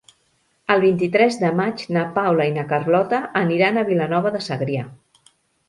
El 0.75 0.79
vint-i-tres 0.83 1.37
de 1.41 1.51
maig 1.59 1.83
na 1.99 2.07
Paula 2.17 2.49
i 2.51 2.55
na 2.57 2.65
Carlota 2.73 3.21
aniran 3.45 3.77
a 3.83 3.87
Vilanova 3.93 4.35
de 4.39 4.45
Segrià. 4.51 4.91